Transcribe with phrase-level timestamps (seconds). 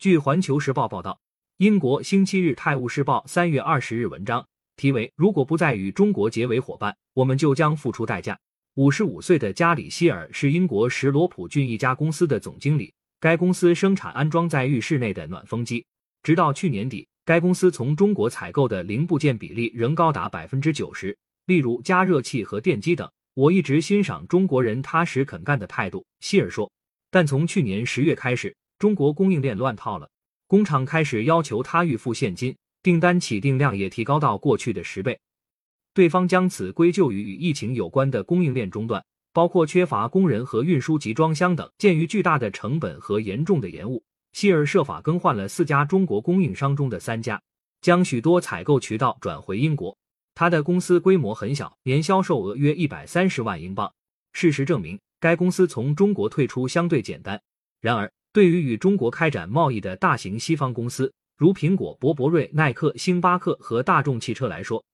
[0.00, 1.20] 据环球时报报道，
[1.58, 4.42] 英国星期日《泰晤士报》三月二十日文章
[4.76, 8.38] 题为“如果不再与中国结为伙伴，我们就将付出代价”。
[8.76, 12.90] 五十五岁的加里希尔是英国什罗普郡一家公司的总经理，
[13.20, 15.84] 该公司生产安装在浴室内的暖风机。
[16.22, 21.14] 直到去年底，该公司从中国采购的零部件比例仍高达百分之九十，
[21.44, 23.06] 例如加热器和电机等。
[23.34, 26.72] 我一直欣赏中国人踏实肯干的态度，希尔说。
[27.10, 30.08] 但从去年十月开始，中国供应链乱套了，
[30.46, 35.20] 工厂开始要求他预付现金，订单起订量也提高到过去的十倍。
[35.92, 39.04] 对方将此归咎于与疫情有关的供应链中断，
[39.34, 41.70] 包括缺乏工人和运输集装箱等。
[41.76, 47.38] 鉴于巨大的成本和严重的延误，希尔设法更换了四家中国供应商中的三家，
[47.82, 49.94] 将许多采购渠道转回英国。
[50.34, 53.92] 他的公司规模很小，年销售额约一百三十万英镑。
[54.32, 54.98] 事实证明。
[55.20, 57.38] 该公司从中国退出相对简单，
[57.82, 64.84] 然而对于与中国开展贸易的大型西方公司，如苹果、博博瑞、耐克、星巴克和大众汽车来说，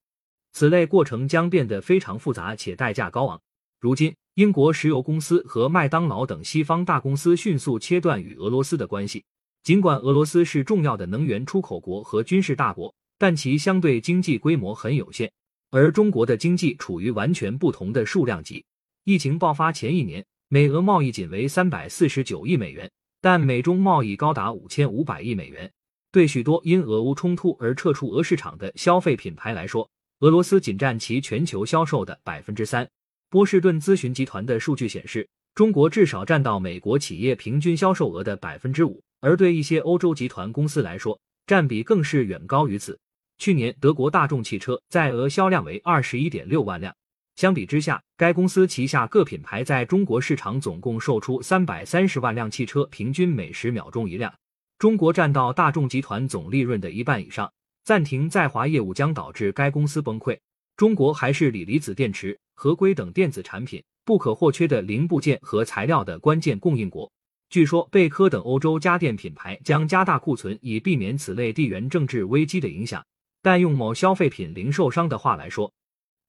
[0.53, 3.39] 此类过程将变得非常复杂且代价高昂。
[3.79, 9.23] 如今，英国石油公司和麦当劳等西方大公司迅速切断与俄罗斯的关系。
[9.63, 15.31] 尽管俄罗斯是重要的能源出口国和军事大国，但其相对经济规模很有限，
[15.71, 18.65] 而中国的经济处于完全不同的数量级。
[19.05, 22.91] 疫情爆发前一年，美俄贸易仅为三百四十九亿美元，
[23.27, 25.69] 但美中贸易高达五千五百亿美元。
[26.13, 32.89] 对许多因俄乌冲突而撤出俄市场的消费品牌来说，俄罗斯仅占其全球销售的百分之三。
[33.29, 41.19] 波士顿咨询集团的数据显示，中国至少占到美国企业平均销售额的百分之五，而对一些欧洲集团公司来说，
[41.49, 42.97] 占比更是远高于此。
[43.39, 46.95] 去年，德国大众汽车在俄销量为二十一点六万辆。
[47.37, 54.33] 相比之下，该公司旗下各品牌在中国市场总共售出三百三十万辆汽车，平均每十秒钟一辆。
[54.79, 57.53] 中国占到大众集团总利润的一半以上，
[57.85, 60.39] 暂停在华业务将导致该公司崩溃。
[60.79, 67.11] 中国还是锂离子电池、合规等电子产品不可或缺的零部件和材料的关键供应国。
[67.51, 73.05] 据说，贝科等欧洲家电品牌将加大库存，以避免此类地缘政治危机的影响。
[73.43, 75.71] 但用某消费品零售商的话来说，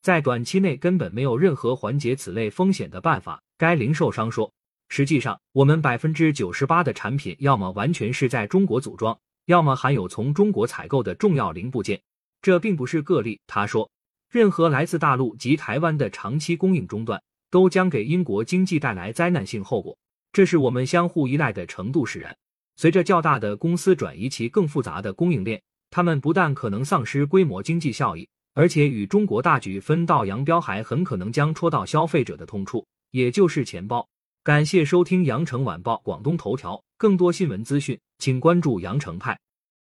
[0.02, 4.52] 在短期内根本没有任何缓解此类风险的办法，该零售商说。
[4.90, 12.02] 实际上，我们百分之九十八的产品要么完全是在中国组装，要么含有从中国采购的重要零部件。
[12.42, 13.90] 这并不是个例，他说。
[14.30, 19.98] 任何来自大陆及台湾的长期供应中断，都将给英国经济带来灾难性后果。
[20.34, 22.36] 这是我们相互依赖的程度使然。
[22.76, 28.28] 随着较大的公司转移其更复杂的供应链，他们不但可能丧失规模经济效益。
[28.58, 34.10] 而且与中国大局分道扬镳，还很可能将戳到消费者的痛处，也就是钱包。
[34.44, 39.40] 感谢收听羊城晚报广东头条，更多新闻资讯，请关注羊城派。